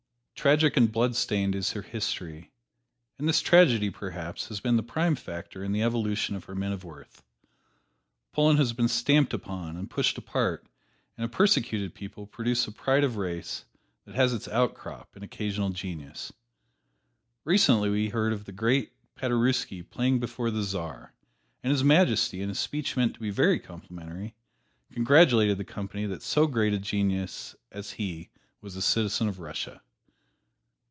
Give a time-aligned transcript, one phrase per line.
[0.33, 2.51] Tragic and blood stained is her history,
[3.19, 6.71] and this tragedy, perhaps, has been a prime factor in the evolution of her men
[6.71, 7.21] of worth.
[8.31, 10.65] Poland has been stamped upon and pushed apart;
[11.15, 13.65] and a persecuted people produce a pride of race
[14.05, 16.33] that has its outcrop in occasional genius.
[17.43, 21.13] Recently we heard of the great Paderewski playing before the Czar,
[21.61, 24.33] and His Majesty, in a speech meant to be very complimentary,
[24.91, 28.29] congratulated the company that so great a genius as he
[28.59, 29.83] was a citizen of Russia.